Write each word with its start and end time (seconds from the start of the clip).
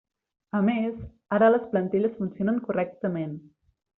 A 0.59 0.61
més, 0.69 0.95
ara 1.37 1.51
les 1.55 1.67
plantilles 1.75 2.17
funcionen 2.21 2.57
correctament. 2.69 3.39